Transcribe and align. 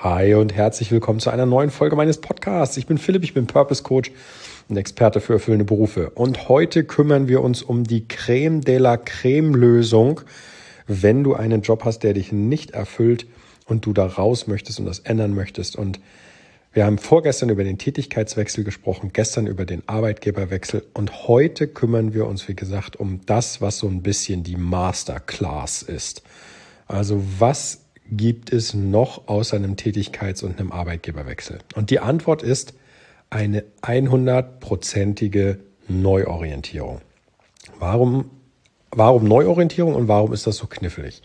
Hi 0.00 0.34
und 0.34 0.54
herzlich 0.54 0.92
willkommen 0.92 1.18
zu 1.18 1.30
einer 1.30 1.44
neuen 1.44 1.70
Folge 1.70 1.96
meines 1.96 2.18
Podcasts. 2.18 2.76
Ich 2.76 2.86
bin 2.86 2.98
Philipp, 2.98 3.24
ich 3.24 3.34
bin 3.34 3.48
Purpose 3.48 3.82
Coach, 3.82 4.12
ein 4.70 4.76
Experte 4.76 5.20
für 5.20 5.32
erfüllende 5.32 5.64
Berufe. 5.64 6.10
Und 6.10 6.48
heute 6.48 6.84
kümmern 6.84 7.26
wir 7.26 7.42
uns 7.42 7.62
um 7.62 7.82
die 7.82 8.06
Creme 8.06 8.60
de 8.60 8.78
la 8.78 8.96
Creme 8.96 9.56
Lösung, 9.56 10.20
wenn 10.86 11.24
du 11.24 11.34
einen 11.34 11.62
Job 11.62 11.84
hast, 11.84 12.04
der 12.04 12.12
dich 12.12 12.30
nicht 12.30 12.70
erfüllt 12.70 13.26
und 13.66 13.86
du 13.86 13.92
da 13.92 14.06
raus 14.06 14.46
möchtest 14.46 14.78
und 14.78 14.86
das 14.86 15.00
ändern 15.00 15.34
möchtest. 15.34 15.74
Und 15.74 15.98
wir 16.72 16.86
haben 16.86 16.98
vorgestern 16.98 17.48
über 17.48 17.64
den 17.64 17.78
Tätigkeitswechsel 17.78 18.62
gesprochen, 18.62 19.10
gestern 19.12 19.48
über 19.48 19.64
den 19.64 19.82
Arbeitgeberwechsel 19.88 20.84
und 20.94 21.26
heute 21.26 21.66
kümmern 21.66 22.14
wir 22.14 22.28
uns, 22.28 22.46
wie 22.46 22.54
gesagt, 22.54 22.94
um 22.94 23.22
das, 23.26 23.60
was 23.60 23.78
so 23.78 23.88
ein 23.88 24.02
bisschen 24.02 24.44
die 24.44 24.58
Masterclass 24.58 25.82
ist. 25.82 26.22
Also 26.86 27.20
was 27.40 27.87
gibt 28.10 28.52
es 28.52 28.74
noch 28.74 29.28
außer 29.28 29.56
einem 29.56 29.76
Tätigkeits- 29.76 30.42
und 30.42 30.58
einem 30.58 30.72
Arbeitgeberwechsel? 30.72 31.58
Und 31.74 31.90
die 31.90 32.00
Antwort 32.00 32.42
ist 32.42 32.74
eine 33.30 33.64
100-prozentige 33.82 35.58
Neuorientierung. 35.88 37.00
Warum, 37.78 38.30
warum 38.90 39.24
Neuorientierung 39.24 39.94
und 39.94 40.08
warum 40.08 40.32
ist 40.32 40.46
das 40.46 40.56
so 40.56 40.66
knifflig? 40.66 41.22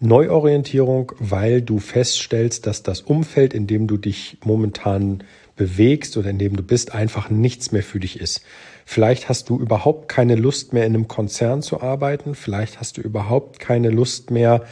Neuorientierung, 0.00 1.12
weil 1.18 1.62
du 1.62 1.78
feststellst, 1.78 2.66
dass 2.66 2.82
das 2.82 3.00
Umfeld, 3.00 3.54
in 3.54 3.66
dem 3.66 3.86
du 3.86 3.96
dich 3.96 4.38
momentan 4.44 5.24
bewegst 5.56 6.16
oder 6.16 6.30
in 6.30 6.38
dem 6.38 6.56
du 6.56 6.62
bist, 6.62 6.94
einfach 6.94 7.30
nichts 7.30 7.72
mehr 7.72 7.82
für 7.82 8.00
dich 8.00 8.20
ist. 8.20 8.42
Vielleicht 8.84 9.28
hast 9.28 9.48
du 9.48 9.58
überhaupt 9.58 10.08
keine 10.08 10.34
Lust 10.34 10.72
mehr 10.72 10.84
in 10.84 10.94
einem 10.94 11.08
Konzern 11.08 11.62
zu 11.62 11.80
arbeiten, 11.80 12.34
vielleicht 12.34 12.80
hast 12.80 12.98
du 12.98 13.00
überhaupt 13.00 13.60
keine 13.60 13.90
Lust 13.90 14.30
mehr, 14.30 14.64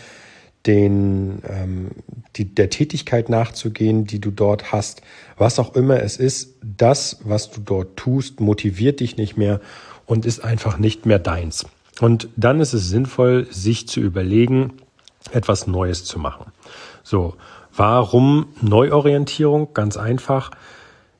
den, 0.66 1.42
ähm, 1.48 1.90
die, 2.36 2.54
der 2.54 2.70
Tätigkeit 2.70 3.28
nachzugehen, 3.28 4.06
die 4.06 4.20
du 4.20 4.30
dort 4.30 4.72
hast. 4.72 5.02
Was 5.36 5.58
auch 5.58 5.74
immer 5.74 6.02
es 6.02 6.16
ist, 6.16 6.54
das, 6.62 7.20
was 7.24 7.50
du 7.50 7.60
dort 7.60 7.96
tust, 7.96 8.40
motiviert 8.40 9.00
dich 9.00 9.16
nicht 9.16 9.36
mehr 9.36 9.60
und 10.06 10.24
ist 10.24 10.44
einfach 10.44 10.78
nicht 10.78 11.06
mehr 11.06 11.18
deins. 11.18 11.66
Und 12.00 12.28
dann 12.36 12.60
ist 12.60 12.72
es 12.72 12.88
sinnvoll, 12.88 13.46
sich 13.50 13.88
zu 13.88 14.00
überlegen, 14.00 14.74
etwas 15.30 15.66
Neues 15.66 16.04
zu 16.04 16.18
machen. 16.18 16.52
So, 17.02 17.34
warum 17.74 18.48
Neuorientierung? 18.60 19.74
Ganz 19.74 19.96
einfach. 19.96 20.50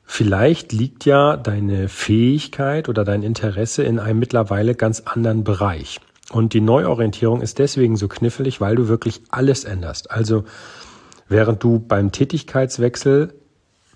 Vielleicht 0.03 0.73
liegt 0.73 1.05
ja 1.05 1.37
deine 1.37 1.89
Fähigkeit 1.89 2.89
oder 2.89 3.03
dein 3.03 3.23
Interesse 3.23 3.83
in 3.83 3.99
einem 3.99 4.19
mittlerweile 4.19 4.75
ganz 4.75 5.01
anderen 5.01 5.43
Bereich. 5.43 5.99
Und 6.33 6.53
die 6.53 6.61
Neuorientierung 6.61 7.41
ist 7.41 7.59
deswegen 7.59 7.95
so 7.95 8.07
knifflig, 8.07 8.59
weil 8.59 8.75
du 8.75 8.87
wirklich 8.87 9.21
alles 9.29 9.65
änderst. 9.65 10.09
Also 10.09 10.45
während 11.27 11.63
du 11.63 11.77
beim 11.77 12.11
Tätigkeitswechsel 12.11 13.35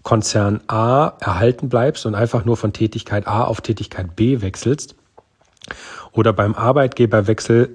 Konzern 0.04 0.62
A 0.68 1.14
erhalten 1.20 1.68
bleibst 1.68 2.06
und 2.06 2.14
einfach 2.14 2.46
nur 2.46 2.56
von 2.56 2.74
Tätigkeit 2.74 3.28
A 3.28 3.44
auf 3.44 3.62
Tätigkeit 3.62 4.16
B 4.16 4.42
wechselst 4.42 4.96
oder 6.12 6.32
beim 6.32 6.54
Arbeitgeberwechsel 6.54 7.70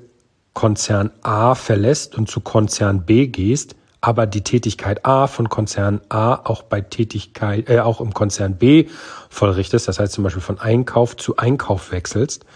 Konzern 0.54 1.10
A 1.22 1.56
verlässt 1.56 2.14
und 2.14 2.30
zu 2.30 2.40
Konzern 2.40 3.04
B 3.04 3.26
gehst, 3.26 3.74
aber 4.00 4.26
die 4.26 4.42
Tätigkeit 4.42 5.04
A 5.04 5.26
von 5.26 5.48
Konzern 5.48 6.00
A 6.08 6.34
auch 6.34 6.62
bei 6.62 6.80
Tätigkeit, 6.80 7.68
äh, 7.68 7.80
auch 7.80 8.00
im 8.00 8.14
Konzern 8.14 8.58
B 8.58 8.86
vollrichtest, 9.28 9.88
das 9.88 9.98
heißt 9.98 10.12
zum 10.12 10.22
Beispiel 10.22 10.42
von 10.42 10.60
Einkauf 10.60 11.16
zu 11.16 11.36
Einkauf 11.36 11.90
wechselst, 11.90 12.46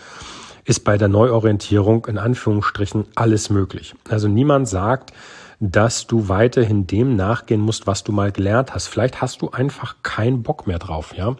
ist 0.66 0.80
bei 0.80 0.98
der 0.98 1.08
Neuorientierung 1.08 2.06
in 2.06 2.18
Anführungsstrichen 2.18 3.06
alles 3.14 3.50
möglich. 3.50 3.94
Also 4.08 4.28
niemand 4.28 4.68
sagt, 4.68 5.12
dass 5.60 6.06
du 6.06 6.28
weiterhin 6.28 6.86
dem 6.86 7.16
nachgehen 7.16 7.60
musst, 7.60 7.86
was 7.86 8.04
du 8.04 8.12
mal 8.12 8.32
gelernt 8.32 8.74
hast. 8.74 8.88
Vielleicht 8.88 9.22
hast 9.22 9.40
du 9.40 9.50
einfach 9.50 9.96
keinen 10.02 10.42
Bock 10.42 10.66
mehr 10.66 10.78
drauf, 10.78 11.14
ja. 11.16 11.36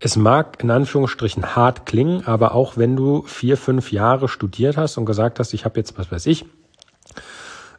Es 0.00 0.16
mag 0.16 0.62
in 0.62 0.70
Anführungsstrichen 0.70 1.56
hart 1.56 1.86
klingen, 1.86 2.24
aber 2.24 2.54
auch 2.54 2.76
wenn 2.76 2.94
du 2.94 3.22
vier, 3.22 3.56
fünf 3.56 3.90
Jahre 3.90 4.28
studiert 4.28 4.76
hast 4.76 4.96
und 4.96 5.06
gesagt 5.06 5.40
hast, 5.40 5.54
ich 5.54 5.64
habe 5.64 5.78
jetzt, 5.78 5.98
was 5.98 6.12
weiß 6.12 6.26
ich, 6.26 6.44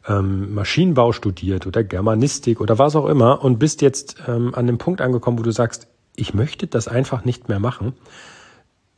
ähm, 0.06 0.54
Maschinenbau 0.54 1.12
studiert 1.12 1.66
oder 1.66 1.82
Germanistik 1.82 2.60
oder 2.60 2.78
was 2.78 2.96
auch 2.96 3.06
immer 3.06 3.42
und 3.42 3.58
bist 3.58 3.80
jetzt 3.80 4.16
ähm, 4.26 4.54
an 4.54 4.66
dem 4.66 4.76
Punkt 4.76 5.00
angekommen, 5.00 5.38
wo 5.38 5.42
du 5.42 5.52
sagst, 5.52 5.88
ich 6.14 6.34
möchte 6.34 6.66
das 6.66 6.88
einfach 6.88 7.24
nicht 7.24 7.48
mehr 7.48 7.60
machen, 7.60 7.94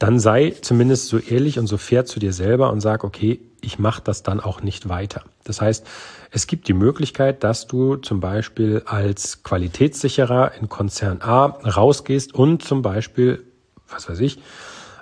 dann 0.03 0.19
sei 0.19 0.57
zumindest 0.61 1.07
so 1.07 1.19
ehrlich 1.19 1.61
und 1.61 1.69
so 1.69 1.77
fair 1.77 2.05
zu 2.05 2.19
dir 2.19 2.33
selber 2.33 2.73
und 2.73 2.81
sag, 2.81 3.05
okay, 3.05 3.39
ich 3.61 3.79
mache 3.79 4.03
das 4.03 4.25
dann 4.25 4.41
auch 4.41 4.61
nicht 4.61 4.89
weiter. 4.89 5.23
Das 5.45 5.61
heißt, 5.61 5.87
es 6.33 6.49
gibt 6.49 6.67
die 6.67 6.73
Möglichkeit, 6.73 7.45
dass 7.45 7.69
du 7.69 7.95
zum 7.95 8.19
Beispiel 8.19 8.83
als 8.85 9.45
Qualitätssicherer 9.45 10.55
in 10.61 10.69
Konzern 10.69 11.23
A 11.23 11.45
rausgehst 11.47 12.35
und 12.35 12.65
zum 12.65 12.83
Beispiel, 12.83 13.45
was 13.89 14.09
weiß 14.09 14.19
ich, 14.19 14.41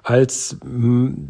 als 0.02 0.58
mm, 0.62 1.28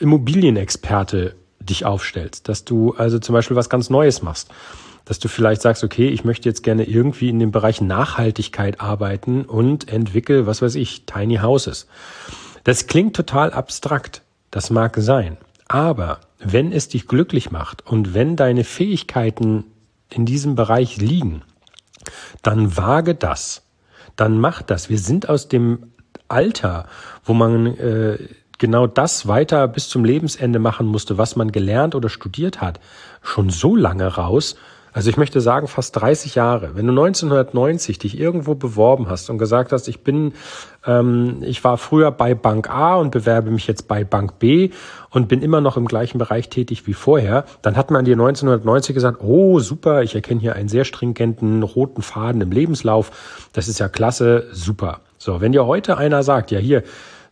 Immobilienexperte 0.00 1.36
dich 1.60 1.84
aufstellst, 1.84 2.48
dass 2.48 2.64
du 2.64 2.94
also 2.96 3.20
zum 3.20 3.34
Beispiel 3.34 3.56
was 3.56 3.70
ganz 3.70 3.88
Neues 3.88 4.22
machst, 4.22 4.50
dass 5.04 5.20
du 5.20 5.28
vielleicht 5.28 5.62
sagst, 5.62 5.84
okay, 5.84 6.08
ich 6.08 6.24
möchte 6.24 6.48
jetzt 6.48 6.64
gerne 6.64 6.88
irgendwie 6.88 7.28
in 7.28 7.38
dem 7.38 7.52
Bereich 7.52 7.80
Nachhaltigkeit 7.80 8.80
arbeiten 8.80 9.44
und 9.44 9.88
entwickel, 9.88 10.48
was 10.48 10.60
weiß 10.60 10.74
ich, 10.74 11.06
Tiny 11.06 11.36
Houses. 11.36 11.86
Das 12.64 12.86
klingt 12.86 13.16
total 13.16 13.52
abstrakt, 13.52 14.22
das 14.50 14.70
mag 14.70 14.96
sein, 14.98 15.36
aber 15.68 16.20
wenn 16.38 16.72
es 16.72 16.88
dich 16.88 17.08
glücklich 17.08 17.50
macht 17.50 17.86
und 17.86 18.14
wenn 18.14 18.36
deine 18.36 18.64
Fähigkeiten 18.64 19.64
in 20.10 20.26
diesem 20.26 20.54
Bereich 20.54 20.96
liegen, 20.98 21.42
dann 22.42 22.76
wage 22.76 23.14
das, 23.14 23.62
dann 24.16 24.38
mach 24.38 24.62
das. 24.62 24.90
Wir 24.90 24.98
sind 24.98 25.28
aus 25.28 25.48
dem 25.48 25.92
Alter, 26.28 26.86
wo 27.24 27.34
man 27.34 27.66
äh, 27.78 28.18
genau 28.58 28.86
das 28.86 29.26
weiter 29.26 29.66
bis 29.68 29.88
zum 29.88 30.04
Lebensende 30.04 30.58
machen 30.58 30.86
musste, 30.86 31.18
was 31.18 31.36
man 31.36 31.52
gelernt 31.52 31.94
oder 31.94 32.08
studiert 32.08 32.60
hat, 32.60 32.80
schon 33.22 33.50
so 33.50 33.76
lange 33.76 34.06
raus, 34.06 34.56
also 34.92 35.08
ich 35.08 35.16
möchte 35.16 35.40
sagen, 35.40 35.68
fast 35.68 35.96
30 35.96 36.34
Jahre. 36.34 36.74
Wenn 36.74 36.86
du 36.86 36.92
1990 36.92 37.98
dich 37.98 38.18
irgendwo 38.18 38.54
beworben 38.54 39.08
hast 39.08 39.30
und 39.30 39.38
gesagt 39.38 39.72
hast, 39.72 39.88
ich 39.88 40.00
bin, 40.00 40.34
ähm, 40.86 41.38
ich 41.42 41.64
war 41.64 41.78
früher 41.78 42.10
bei 42.10 42.34
Bank 42.34 42.68
A 42.68 42.96
und 42.96 43.10
bewerbe 43.10 43.50
mich 43.50 43.66
jetzt 43.66 43.88
bei 43.88 44.04
Bank 44.04 44.38
B 44.38 44.70
und 45.10 45.28
bin 45.28 45.42
immer 45.42 45.60
noch 45.60 45.76
im 45.76 45.86
gleichen 45.86 46.18
Bereich 46.18 46.50
tätig 46.50 46.86
wie 46.86 46.92
vorher, 46.94 47.44
dann 47.62 47.76
hat 47.76 47.90
man 47.90 48.04
dir 48.04 48.14
1990 48.14 48.94
gesagt, 48.94 49.22
oh 49.22 49.60
super, 49.60 50.02
ich 50.02 50.14
erkenne 50.14 50.40
hier 50.40 50.54
einen 50.54 50.68
sehr 50.68 50.84
stringenten 50.84 51.62
roten 51.62 52.02
Faden 52.02 52.42
im 52.42 52.52
Lebenslauf. 52.52 53.10
Das 53.52 53.68
ist 53.68 53.78
ja 53.78 53.88
klasse, 53.88 54.46
super. 54.52 55.00
So, 55.16 55.40
wenn 55.40 55.52
dir 55.52 55.66
heute 55.66 55.96
einer 55.96 56.22
sagt, 56.22 56.50
ja 56.50 56.58
hier, 56.58 56.82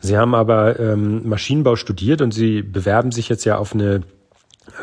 Sie 0.03 0.17
haben 0.17 0.35
aber 0.35 0.81
ähm, 0.81 1.29
Maschinenbau 1.29 1.77
studiert 1.77 2.23
und 2.23 2.33
Sie 2.33 2.63
bewerben 2.63 3.13
sich 3.13 3.29
jetzt 3.29 3.45
ja 3.45 3.59
auf 3.59 3.75
eine 3.75 4.01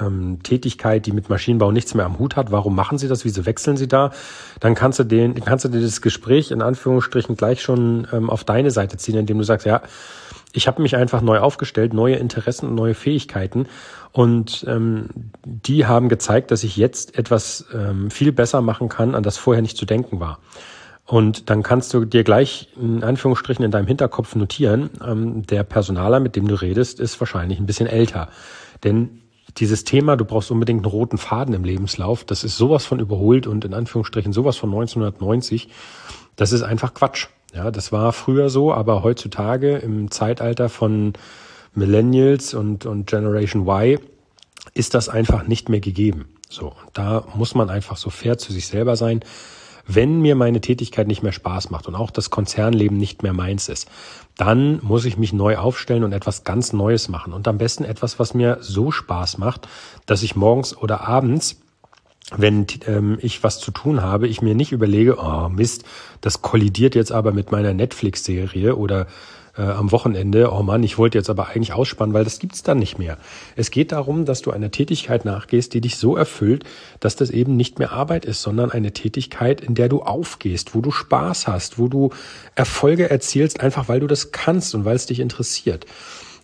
ähm, 0.01 0.39
Tätigkeit, 0.43 1.05
die 1.05 1.11
mit 1.11 1.29
Maschinenbau 1.29 1.71
nichts 1.71 1.93
mehr 1.93 2.05
am 2.05 2.19
Hut 2.19 2.35
hat. 2.35 2.51
Warum 2.51 2.75
machen 2.75 2.97
Sie 2.97 3.07
das? 3.07 3.25
Wieso 3.25 3.45
wechseln 3.45 3.77
Sie 3.77 3.87
da? 3.87 4.11
Dann 4.59 4.75
kannst 4.75 4.99
du 4.99 5.03
den, 5.03 5.35
kannst 5.43 5.65
du 5.65 5.69
dir 5.69 5.81
das 5.81 6.01
Gespräch 6.01 6.51
in 6.51 6.61
Anführungsstrichen 6.61 7.35
gleich 7.35 7.61
schon 7.61 8.07
ähm, 8.11 8.29
auf 8.29 8.43
deine 8.43 8.71
Seite 8.71 8.97
ziehen, 8.97 9.15
indem 9.15 9.37
du 9.37 9.43
sagst, 9.43 9.65
ja, 9.65 9.81
ich 10.53 10.67
habe 10.67 10.81
mich 10.81 10.95
einfach 10.95 11.21
neu 11.21 11.39
aufgestellt, 11.39 11.93
neue 11.93 12.15
Interessen 12.15 12.69
und 12.69 12.75
neue 12.75 12.93
Fähigkeiten. 12.93 13.67
Und 14.11 14.65
ähm, 14.67 15.09
die 15.45 15.85
haben 15.85 16.09
gezeigt, 16.09 16.51
dass 16.51 16.63
ich 16.63 16.77
jetzt 16.77 17.17
etwas 17.17 17.65
ähm, 17.73 18.09
viel 18.09 18.31
besser 18.31 18.61
machen 18.61 18.89
kann, 18.89 19.13
an 19.13 19.23
das 19.23 19.37
vorher 19.37 19.61
nicht 19.61 19.77
zu 19.77 19.85
denken 19.85 20.19
war. 20.19 20.39
Und 21.05 21.49
dann 21.49 21.63
kannst 21.63 21.93
du 21.93 22.03
dir 22.03 22.23
gleich 22.25 22.69
in 22.75 23.03
Anführungsstrichen 23.03 23.63
in 23.63 23.71
deinem 23.71 23.87
Hinterkopf 23.87 24.35
notieren, 24.35 24.89
ähm, 25.05 25.45
der 25.45 25.63
Personaler, 25.63 26.19
mit 26.19 26.35
dem 26.35 26.47
du 26.47 26.55
redest, 26.55 26.99
ist 26.99 27.19
wahrscheinlich 27.21 27.59
ein 27.59 27.65
bisschen 27.65 27.87
älter. 27.87 28.27
Denn 28.83 29.21
dieses 29.57 29.83
Thema, 29.83 30.15
du 30.15 30.25
brauchst 30.25 30.51
unbedingt 30.51 30.85
einen 30.85 30.91
roten 30.91 31.17
Faden 31.17 31.53
im 31.53 31.63
Lebenslauf, 31.63 32.23
das 32.23 32.43
ist 32.43 32.57
sowas 32.57 32.85
von 32.85 32.99
überholt 32.99 33.47
und 33.47 33.65
in 33.65 33.73
Anführungsstrichen 33.73 34.33
sowas 34.33 34.57
von 34.57 34.69
1990. 34.69 35.69
Das 36.35 36.51
ist 36.51 36.61
einfach 36.61 36.93
Quatsch. 36.93 37.27
Ja, 37.53 37.71
das 37.71 37.91
war 37.91 38.13
früher 38.13 38.49
so, 38.49 38.73
aber 38.73 39.03
heutzutage 39.03 39.77
im 39.77 40.11
Zeitalter 40.11 40.69
von 40.69 41.13
Millennials 41.73 42.53
und, 42.53 42.85
und 42.85 43.07
Generation 43.07 43.67
Y 43.67 43.99
ist 44.73 44.93
das 44.93 45.09
einfach 45.09 45.47
nicht 45.47 45.69
mehr 45.69 45.79
gegeben. 45.79 46.25
So, 46.49 46.73
da 46.93 47.25
muss 47.35 47.55
man 47.55 47.69
einfach 47.69 47.97
so 47.97 48.09
fair 48.09 48.37
zu 48.37 48.53
sich 48.53 48.67
selber 48.67 48.95
sein 48.95 49.21
wenn 49.87 50.21
mir 50.21 50.35
meine 50.35 50.61
Tätigkeit 50.61 51.07
nicht 51.07 51.23
mehr 51.23 51.31
Spaß 51.31 51.69
macht 51.69 51.87
und 51.87 51.95
auch 51.95 52.11
das 52.11 52.29
Konzernleben 52.29 52.97
nicht 52.97 53.23
mehr 53.23 53.33
meins 53.33 53.69
ist, 53.69 53.89
dann 54.35 54.79
muss 54.83 55.05
ich 55.05 55.17
mich 55.17 55.33
neu 55.33 55.57
aufstellen 55.57 56.03
und 56.03 56.13
etwas 56.13 56.43
ganz 56.43 56.73
Neues 56.73 57.07
machen. 57.09 57.33
Und 57.33 57.47
am 57.47 57.57
besten 57.57 57.83
etwas, 57.83 58.19
was 58.19 58.33
mir 58.33 58.57
so 58.61 58.91
Spaß 58.91 59.37
macht, 59.37 59.67
dass 60.05 60.23
ich 60.23 60.35
morgens 60.35 60.77
oder 60.77 61.07
abends 61.07 61.61
wenn 62.35 62.67
ähm, 62.87 63.17
ich 63.21 63.41
was 63.43 63.59
zu 63.59 63.71
tun 63.71 64.01
habe, 64.01 64.27
ich 64.27 64.41
mir 64.41 64.53
nicht 64.53 64.73
überlege, 64.73 65.17
oh 65.17 65.47
Mist, 65.47 65.85
das 66.19 66.41
kollidiert 66.41 66.93
jetzt 66.93 67.13
aber 67.13 67.31
mit 67.31 67.53
meiner 67.53 67.73
Netflix-Serie 67.73 68.75
oder 68.75 69.07
äh, 69.57 69.61
am 69.61 69.91
Wochenende, 69.91 70.51
oh 70.51 70.63
Mann, 70.63 70.83
ich 70.83 70.97
wollte 70.97 71.17
jetzt 71.17 71.29
aber 71.29 71.49
eigentlich 71.49 71.73
ausspannen, 71.73 72.13
weil 72.13 72.23
das 72.23 72.39
gibt's 72.39 72.63
dann 72.63 72.79
nicht 72.79 72.99
mehr. 72.99 73.17
Es 73.55 73.71
geht 73.71 73.91
darum, 73.91 74.25
dass 74.25 74.41
du 74.41 74.51
einer 74.51 74.71
Tätigkeit 74.71 75.25
nachgehst, 75.25 75.73
die 75.73 75.81
dich 75.81 75.97
so 75.97 76.15
erfüllt, 76.15 76.63
dass 76.99 77.15
das 77.15 77.29
eben 77.29 77.55
nicht 77.55 77.79
mehr 77.79 77.91
Arbeit 77.91 78.25
ist, 78.25 78.41
sondern 78.41 78.71
eine 78.71 78.93
Tätigkeit, 78.93 79.61
in 79.61 79.75
der 79.75 79.89
du 79.89 80.01
aufgehst, 80.01 80.75
wo 80.75 80.81
du 80.81 80.91
Spaß 80.91 81.47
hast, 81.47 81.79
wo 81.79 81.87
du 81.87 82.11
Erfolge 82.55 83.09
erzielst, 83.09 83.61
einfach 83.61 83.89
weil 83.89 83.99
du 83.99 84.07
das 84.07 84.31
kannst 84.31 84.75
und 84.75 84.85
weil 84.85 84.95
es 84.95 85.05
dich 85.05 85.19
interessiert. 85.19 85.85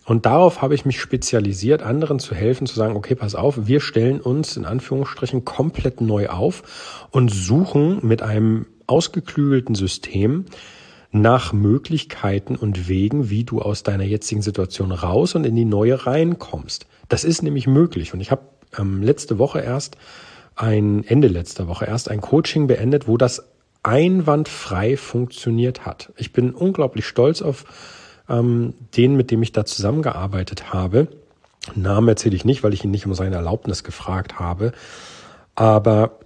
Und 0.06 0.26
darauf 0.26 0.60
habe 0.60 0.74
ich 0.74 0.84
mich 0.84 1.00
spezialisiert, 1.00 1.82
anderen 1.82 2.18
zu 2.18 2.34
helfen, 2.34 2.66
zu 2.66 2.74
sagen, 2.74 2.94
okay, 2.94 3.14
pass 3.14 3.34
auf, 3.34 3.66
wir 3.66 3.80
stellen 3.80 4.20
uns 4.20 4.56
in 4.56 4.66
Anführungsstrichen 4.66 5.46
komplett 5.46 6.02
neu 6.02 6.28
auf 6.28 7.08
und 7.10 7.30
suchen 7.30 8.00
mit 8.02 8.20
einem 8.20 8.66
ausgeklügelten 8.86 9.74
System 9.74 10.44
nach 11.14 11.52
Möglichkeiten 11.52 12.56
und 12.56 12.88
Wegen, 12.88 13.30
wie 13.30 13.44
du 13.44 13.62
aus 13.62 13.84
deiner 13.84 14.02
jetzigen 14.02 14.42
Situation 14.42 14.90
raus 14.90 15.36
und 15.36 15.46
in 15.46 15.54
die 15.54 15.64
neue 15.64 16.06
reinkommst. 16.06 16.86
Das 17.08 17.22
ist 17.22 17.42
nämlich 17.42 17.68
möglich. 17.68 18.12
Und 18.12 18.20
ich 18.20 18.32
habe 18.32 18.42
ähm, 18.76 19.00
letzte 19.00 19.38
Woche 19.38 19.60
erst 19.60 19.96
ein, 20.56 21.04
Ende 21.04 21.28
letzter 21.28 21.68
Woche 21.68 21.84
erst 21.84 22.10
ein 22.10 22.20
Coaching 22.20 22.66
beendet, 22.66 23.06
wo 23.06 23.16
das 23.16 23.48
einwandfrei 23.84 24.96
funktioniert 24.96 25.86
hat. 25.86 26.12
Ich 26.16 26.32
bin 26.32 26.52
unglaublich 26.52 27.06
stolz 27.06 27.42
auf 27.42 27.64
ähm, 28.28 28.74
den, 28.96 29.14
mit 29.14 29.30
dem 29.30 29.42
ich 29.42 29.52
da 29.52 29.64
zusammengearbeitet 29.64 30.72
habe. 30.72 31.06
Namen 31.76 32.08
erzähle 32.08 32.34
ich 32.34 32.44
nicht, 32.44 32.64
weil 32.64 32.74
ich 32.74 32.84
ihn 32.84 32.90
nicht 32.90 33.06
um 33.06 33.14
seine 33.14 33.36
Erlaubnis 33.36 33.84
gefragt 33.84 34.40
habe. 34.40 34.72
Aber 35.54 36.18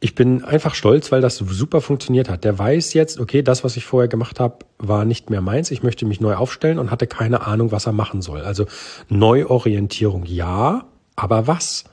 ich 0.00 0.14
bin 0.14 0.44
einfach 0.44 0.74
stolz, 0.74 1.10
weil 1.10 1.20
das 1.20 1.36
super 1.36 1.80
funktioniert 1.80 2.28
hat. 2.28 2.44
Der 2.44 2.56
weiß 2.58 2.94
jetzt, 2.94 3.18
okay, 3.18 3.42
das, 3.42 3.64
was 3.64 3.76
ich 3.76 3.84
vorher 3.84 4.08
gemacht 4.08 4.38
habe, 4.38 4.58
war 4.78 5.04
nicht 5.04 5.28
mehr 5.28 5.40
meins. 5.40 5.70
Ich 5.72 5.82
möchte 5.82 6.06
mich 6.06 6.20
neu 6.20 6.34
aufstellen 6.36 6.78
und 6.78 6.90
hatte 6.90 7.06
keine 7.06 7.46
Ahnung, 7.46 7.72
was 7.72 7.86
er 7.86 7.92
machen 7.92 8.22
soll. 8.22 8.42
Also 8.42 8.66
Neuorientierung 9.08 10.24
ja, 10.24 10.84
aber 11.16 11.48
was? 11.48 11.84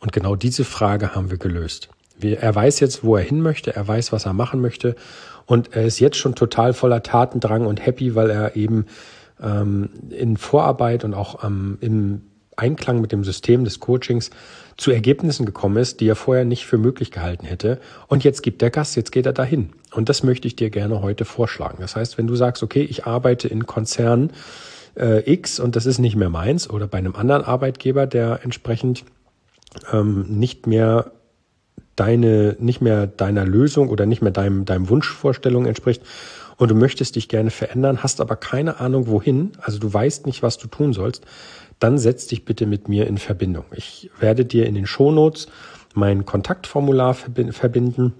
Und 0.00 0.12
genau 0.12 0.36
diese 0.36 0.64
Frage 0.64 1.14
haben 1.14 1.30
wir 1.30 1.38
gelöst. 1.38 1.88
Er 2.20 2.54
weiß 2.54 2.80
jetzt, 2.80 3.04
wo 3.04 3.16
er 3.16 3.22
hin 3.22 3.40
möchte, 3.40 3.74
er 3.74 3.86
weiß, 3.86 4.12
was 4.12 4.26
er 4.26 4.32
machen 4.32 4.60
möchte 4.60 4.96
und 5.46 5.74
er 5.74 5.84
ist 5.84 6.00
jetzt 6.00 6.16
schon 6.16 6.34
total 6.34 6.72
voller 6.72 7.02
Tatendrang 7.02 7.66
und 7.66 7.84
happy, 7.84 8.14
weil 8.14 8.30
er 8.30 8.56
eben 8.56 8.86
ähm, 9.40 9.90
in 10.10 10.36
Vorarbeit 10.36 11.04
und 11.04 11.14
auch 11.14 11.44
ähm, 11.44 11.78
im 11.80 12.22
Einklang 12.56 13.00
mit 13.00 13.12
dem 13.12 13.22
System 13.22 13.64
des 13.64 13.80
Coachings 13.80 14.30
zu 14.76 14.90
Ergebnissen 14.90 15.46
gekommen 15.46 15.78
ist, 15.78 16.00
die 16.00 16.08
er 16.08 16.16
vorher 16.16 16.44
nicht 16.44 16.66
für 16.66 16.78
möglich 16.78 17.10
gehalten 17.10 17.46
hätte. 17.46 17.80
Und 18.08 18.24
jetzt 18.24 18.42
gibt 18.42 18.62
er 18.62 18.70
Gas, 18.70 18.94
jetzt 18.94 19.10
geht 19.10 19.26
er 19.26 19.32
dahin. 19.32 19.70
Und 19.92 20.08
das 20.08 20.22
möchte 20.22 20.46
ich 20.46 20.56
dir 20.56 20.70
gerne 20.70 21.00
heute 21.00 21.24
vorschlagen. 21.24 21.78
Das 21.80 21.96
heißt, 21.96 22.18
wenn 22.18 22.26
du 22.26 22.36
sagst, 22.36 22.62
okay, 22.62 22.82
ich 22.82 23.06
arbeite 23.06 23.48
in 23.48 23.66
Konzern 23.66 24.30
äh, 24.96 25.30
X 25.30 25.58
und 25.60 25.76
das 25.76 25.86
ist 25.86 25.98
nicht 25.98 26.16
mehr 26.16 26.28
meins 26.28 26.68
oder 26.68 26.86
bei 26.86 26.98
einem 26.98 27.16
anderen 27.16 27.44
Arbeitgeber, 27.44 28.06
der 28.06 28.40
entsprechend 28.42 29.04
ähm, 29.92 30.26
nicht 30.28 30.66
mehr 30.66 31.12
deine, 31.96 32.56
nicht 32.58 32.82
mehr 32.82 33.06
deiner 33.06 33.44
Lösung 33.44 33.88
oder 33.88 34.04
nicht 34.04 34.20
mehr 34.20 34.32
deinem, 34.32 34.66
deinem 34.66 34.88
Wunschvorstellung 34.88 35.66
entspricht 35.66 36.02
und 36.58 36.70
du 36.70 36.74
möchtest 36.74 37.16
dich 37.16 37.28
gerne 37.28 37.50
verändern, 37.50 38.02
hast 38.02 38.20
aber 38.20 38.36
keine 38.36 38.80
Ahnung 38.80 39.06
wohin, 39.08 39.52
also 39.60 39.78
du 39.78 39.92
weißt 39.92 40.26
nicht, 40.26 40.42
was 40.42 40.58
du 40.58 40.68
tun 40.68 40.92
sollst, 40.92 41.24
dann 41.78 41.98
setz 41.98 42.26
dich 42.26 42.44
bitte 42.44 42.66
mit 42.66 42.88
mir 42.88 43.06
in 43.06 43.18
Verbindung. 43.18 43.64
Ich 43.74 44.10
werde 44.18 44.44
dir 44.44 44.66
in 44.66 44.74
den 44.74 44.86
Shownotes 44.86 45.48
mein 45.94 46.24
Kontaktformular 46.24 47.14
verbinden. 47.14 48.14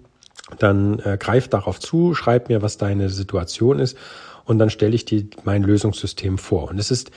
Dann 0.59 0.99
äh, 1.01 1.17
greif 1.19 1.49
darauf 1.49 1.81
zu, 1.81 2.15
schreib 2.15 2.49
mir, 2.49 2.63
was 2.63 2.79
deine 2.79 3.09
Situation 3.09 3.79
ist 3.79 3.97
und 4.45 4.59
dann 4.59 4.71
stelle 4.71 4.95
ich 4.95 5.05
dir 5.05 5.25
mein 5.45 5.63
Lösungssystem 5.63 6.39
vor. 6.39 6.69
Und 6.71 6.79
es 6.79 6.91
ist 6.91 7.11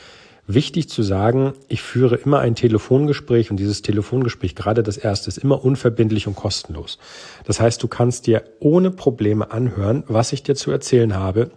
wichtig 0.48 0.90
zu 0.90 1.04
sagen, 1.04 1.54
ich 1.68 1.84
führe 1.84 2.16
immer 2.16 2.40
ein 2.40 2.56
Telefongespräch 2.56 3.52
und 3.52 3.58
dieses 3.58 3.84
Telefongespräch, 3.84 4.56
gerade 4.56 4.82
das 4.82 4.98
erste, 4.98 5.28
ist 5.28 5.38
immer 5.38 5.64
unverbindlich 5.64 6.26
und 6.26 6.36
kostenlos. 6.36 6.98
Das 7.46 7.62
heißt, 7.62 7.82
du 7.84 7.88
kannst 7.88 8.26
dir 8.26 8.44
ohne 8.60 8.90
Probleme 8.90 9.52
anhören, 9.52 10.04
was 10.08 10.34
ich 10.34 10.42
dir 10.42 10.56
zu 10.56 10.72
erzählen 10.72 11.16
habe 11.16 11.52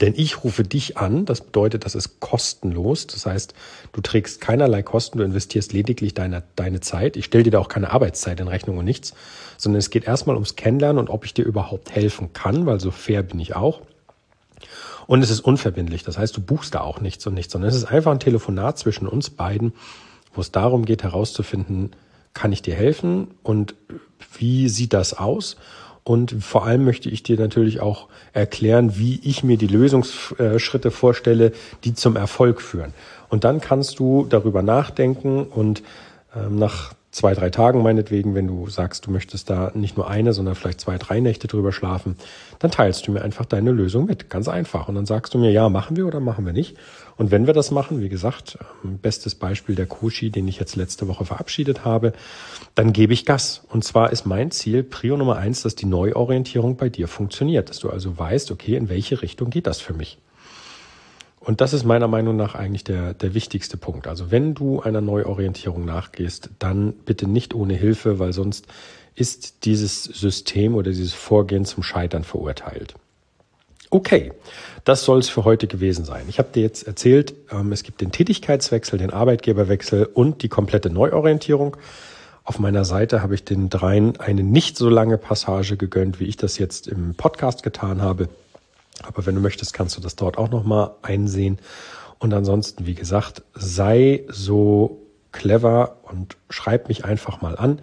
denn 0.00 0.14
ich 0.16 0.44
rufe 0.44 0.62
dich 0.62 0.96
an, 0.96 1.24
das 1.24 1.40
bedeutet, 1.40 1.84
das 1.84 1.94
ist 1.94 2.20
kostenlos. 2.20 3.06
Das 3.06 3.26
heißt, 3.26 3.54
du 3.92 4.00
trägst 4.00 4.40
keinerlei 4.40 4.82
Kosten, 4.82 5.18
du 5.18 5.24
investierst 5.24 5.72
lediglich 5.72 6.14
deine, 6.14 6.42
deine 6.56 6.80
Zeit. 6.80 7.16
Ich 7.16 7.26
stelle 7.26 7.44
dir 7.44 7.50
da 7.50 7.58
auch 7.58 7.68
keine 7.68 7.92
Arbeitszeit 7.92 8.40
in 8.40 8.48
Rechnung 8.48 8.78
und 8.78 8.84
nichts, 8.84 9.14
sondern 9.58 9.78
es 9.78 9.90
geht 9.90 10.04
erstmal 10.04 10.36
ums 10.36 10.56
Kennenlernen 10.56 10.98
und 10.98 11.10
ob 11.10 11.24
ich 11.24 11.34
dir 11.34 11.44
überhaupt 11.44 11.90
helfen 11.90 12.32
kann, 12.32 12.66
weil 12.66 12.80
so 12.80 12.90
fair 12.90 13.22
bin 13.22 13.40
ich 13.40 13.54
auch. 13.54 13.80
Und 15.06 15.22
es 15.22 15.30
ist 15.30 15.40
unverbindlich, 15.40 16.04
das 16.04 16.16
heißt, 16.16 16.36
du 16.36 16.40
buchst 16.40 16.74
da 16.74 16.80
auch 16.80 17.00
nichts 17.00 17.26
und 17.26 17.34
nichts, 17.34 17.52
sondern 17.52 17.68
es 17.68 17.76
ist 17.76 17.84
einfach 17.84 18.12
ein 18.12 18.20
Telefonat 18.20 18.78
zwischen 18.78 19.08
uns 19.08 19.30
beiden, 19.30 19.72
wo 20.32 20.40
es 20.40 20.52
darum 20.52 20.84
geht 20.84 21.02
herauszufinden, 21.02 21.90
kann 22.34 22.52
ich 22.52 22.62
dir 22.62 22.74
helfen 22.74 23.28
und 23.42 23.74
wie 24.38 24.68
sieht 24.68 24.92
das 24.92 25.14
aus? 25.14 25.56
Und 26.04 26.42
vor 26.42 26.66
allem 26.66 26.84
möchte 26.84 27.08
ich 27.08 27.22
dir 27.22 27.38
natürlich 27.38 27.80
auch 27.80 28.08
erklären, 28.32 28.98
wie 28.98 29.20
ich 29.22 29.44
mir 29.44 29.56
die 29.56 29.68
Lösungsschritte 29.68 30.90
vorstelle, 30.90 31.52
die 31.84 31.94
zum 31.94 32.16
Erfolg 32.16 32.60
führen. 32.60 32.92
Und 33.28 33.44
dann 33.44 33.60
kannst 33.60 33.98
du 33.98 34.26
darüber 34.28 34.62
nachdenken 34.62 35.44
und 35.44 35.82
ähm, 36.34 36.56
nach 36.56 36.92
zwei, 37.12 37.34
drei 37.34 37.50
Tagen 37.50 37.82
meinetwegen, 37.82 38.34
wenn 38.34 38.48
du 38.48 38.68
sagst, 38.68 39.06
du 39.06 39.10
möchtest 39.10 39.50
da 39.50 39.70
nicht 39.74 39.96
nur 39.96 40.08
eine, 40.08 40.32
sondern 40.32 40.54
vielleicht 40.54 40.80
zwei, 40.80 40.96
drei 40.96 41.20
Nächte 41.20 41.46
drüber 41.46 41.70
schlafen, 41.70 42.16
dann 42.58 42.70
teilst 42.70 43.06
du 43.06 43.12
mir 43.12 43.22
einfach 43.22 43.44
deine 43.44 43.70
Lösung 43.70 44.06
mit. 44.06 44.30
Ganz 44.30 44.48
einfach. 44.48 44.88
Und 44.88 44.94
dann 44.94 45.04
sagst 45.06 45.34
du 45.34 45.38
mir, 45.38 45.52
ja, 45.52 45.68
machen 45.68 45.96
wir 45.96 46.06
oder 46.06 46.20
machen 46.20 46.46
wir 46.46 46.54
nicht. 46.54 46.76
Und 47.18 47.30
wenn 47.30 47.46
wir 47.46 47.52
das 47.52 47.70
machen, 47.70 48.00
wie 48.00 48.08
gesagt, 48.08 48.58
ähm, 48.82 48.98
bestes 48.98 49.34
Beispiel 49.34 49.74
der 49.74 49.86
Koshi, 49.86 50.30
den 50.30 50.48
ich 50.48 50.58
jetzt 50.58 50.74
letzte 50.74 51.06
Woche 51.06 51.26
verabschiedet 51.26 51.84
habe, 51.84 52.14
dann 52.74 52.94
gebe 52.94 53.12
ich 53.12 53.26
Gas. 53.26 53.62
Und 53.68 53.84
zwar 53.84 54.10
ist 54.10 54.24
mein 54.24 54.50
Ziel, 54.50 54.82
Prio 54.82 55.18
Nummer 55.18 55.36
eins, 55.36 55.62
dass 55.62 55.74
die 55.74 55.86
Neuorientierung 55.86 56.76
bei 56.76 56.88
dir 56.88 57.08
funktioniert. 57.08 57.68
Dass 57.68 57.78
du 57.78 57.90
also 57.90 58.18
weißt, 58.18 58.50
okay, 58.50 58.74
in 58.74 58.88
welche 58.88 59.20
Richtung 59.20 59.50
geht 59.50 59.66
das 59.66 59.80
für 59.82 59.92
mich? 59.92 60.18
Und 61.44 61.60
das 61.60 61.72
ist 61.72 61.84
meiner 61.84 62.06
Meinung 62.06 62.36
nach 62.36 62.54
eigentlich 62.54 62.84
der, 62.84 63.14
der 63.14 63.34
wichtigste 63.34 63.76
Punkt. 63.76 64.06
Also 64.06 64.30
wenn 64.30 64.54
du 64.54 64.80
einer 64.80 65.00
Neuorientierung 65.00 65.84
nachgehst, 65.84 66.50
dann 66.58 66.92
bitte 66.92 67.26
nicht 67.26 67.52
ohne 67.54 67.74
Hilfe, 67.74 68.18
weil 68.20 68.32
sonst 68.32 68.66
ist 69.14 69.64
dieses 69.64 70.04
System 70.04 70.74
oder 70.76 70.90
dieses 70.90 71.14
Vorgehen 71.14 71.64
zum 71.64 71.82
Scheitern 71.82 72.22
verurteilt. 72.22 72.94
Okay, 73.90 74.32
das 74.84 75.04
soll 75.04 75.18
es 75.18 75.28
für 75.28 75.44
heute 75.44 75.66
gewesen 75.66 76.04
sein. 76.04 76.24
Ich 76.28 76.38
habe 76.38 76.48
dir 76.54 76.62
jetzt 76.62 76.86
erzählt, 76.86 77.34
ähm, 77.50 77.72
es 77.72 77.82
gibt 77.82 78.00
den 78.00 78.10
Tätigkeitswechsel, 78.10 78.98
den 78.98 79.10
Arbeitgeberwechsel 79.10 80.06
und 80.06 80.42
die 80.42 80.48
komplette 80.48 80.88
Neuorientierung. 80.88 81.76
Auf 82.44 82.58
meiner 82.58 82.84
Seite 82.84 83.20
habe 83.20 83.34
ich 83.34 83.44
den 83.44 83.68
dreien 83.68 84.18
eine 84.18 84.42
nicht 84.42 84.76
so 84.76 84.88
lange 84.88 85.18
Passage 85.18 85.76
gegönnt, 85.76 86.20
wie 86.20 86.24
ich 86.24 86.36
das 86.36 86.56
jetzt 86.58 86.88
im 86.88 87.14
Podcast 87.14 87.62
getan 87.62 88.00
habe. 88.00 88.28
Aber 89.02 89.26
wenn 89.26 89.34
du 89.34 89.40
möchtest, 89.40 89.72
kannst 89.72 89.96
du 89.96 90.00
das 90.00 90.16
dort 90.16 90.38
auch 90.38 90.50
nochmal 90.50 90.92
einsehen. 91.02 91.58
Und 92.18 92.32
ansonsten, 92.34 92.86
wie 92.86 92.94
gesagt, 92.94 93.42
sei 93.54 94.24
so 94.28 95.02
clever 95.32 95.96
und 96.02 96.36
schreib 96.50 96.88
mich 96.88 97.04
einfach 97.04 97.40
mal 97.40 97.56
an. 97.56 97.80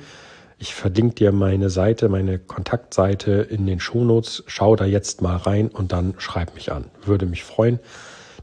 Ich 0.59 0.73
verlinke 0.75 1.15
dir 1.15 1.31
meine 1.31 1.69
Seite, 1.69 2.09
meine 2.09 2.37
Kontaktseite 2.37 3.31
in 3.31 3.65
den 3.65 3.79
Shownotes. 3.79 4.43
Schau 4.47 4.75
da 4.75 4.85
jetzt 4.85 5.21
mal 5.21 5.37
rein 5.37 5.69
und 5.69 5.91
dann 5.91 6.15
schreib 6.17 6.53
mich 6.55 6.71
an. 6.71 6.85
Würde 7.03 7.25
mich 7.25 7.43
freuen. 7.43 7.79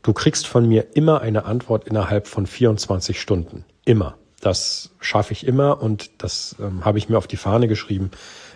Du 0.02 0.12
kriegst 0.12 0.46
von 0.46 0.66
mir 0.66 0.96
immer 0.96 1.20
eine 1.20 1.44
Antwort 1.44 1.86
innerhalb 1.86 2.26
von 2.26 2.46
24 2.46 3.20
Stunden. 3.20 3.64
Immer. 3.84 4.16
Das 4.40 4.90
schaffe 5.00 5.32
ich 5.32 5.46
immer 5.46 5.82
und 5.82 6.22
das 6.22 6.56
ähm, 6.60 6.84
habe 6.84 6.98
ich 6.98 7.08
mir 7.08 7.18
auf 7.18 7.26
die 7.26 7.36
Fahne 7.36 7.68
geschrieben. 7.68 8.10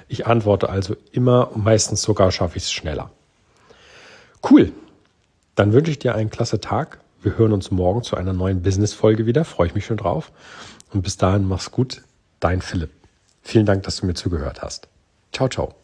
Ich 0.09 0.27
antworte 0.27 0.69
also 0.69 0.95
immer, 1.13 1.51
meistens 1.55 2.03
sogar 2.03 2.31
schaffe 2.33 2.57
ich 2.57 2.65
es 2.65 2.73
schneller. 2.73 3.11
Cool. 4.49 4.73
Dann 5.55 5.73
wünsche 5.73 5.91
ich 5.91 5.99
dir 5.99 6.15
einen 6.15 6.31
klasse 6.31 6.61
Tag. 6.61 7.01
Wir 7.23 7.37
hören 7.37 7.53
uns 7.53 7.71
morgen 7.71 8.03
zu 8.03 8.17
einer 8.17 8.33
neuen 8.33 8.63
Business-Folge 8.63 9.27
wieder. 9.27 9.45
Freue 9.45 9.67
ich 9.67 9.75
mich 9.75 9.85
schon 9.85 9.99
drauf. 9.99 10.33
Und 10.93 11.03
bis 11.03 11.17
dahin 11.17 11.47
mach's 11.47 11.71
gut. 11.71 12.03
Dein 12.41 12.63
Philipp. 12.63 12.91
Vielen 13.43 13.67
Dank, 13.67 13.83
dass 13.83 13.97
du 13.97 14.07
mir 14.07 14.15
zugehört 14.15 14.63
hast. 14.63 14.89
Ciao, 15.33 15.49
ciao. 15.49 15.80